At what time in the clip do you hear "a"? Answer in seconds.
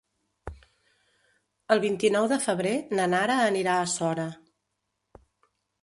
3.83-3.87